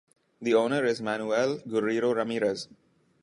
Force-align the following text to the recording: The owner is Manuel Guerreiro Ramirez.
The 0.41 0.55
owner 0.55 0.83
is 0.85 0.99
Manuel 0.99 1.59
Guerreiro 1.59 2.15
Ramirez. 2.15 2.67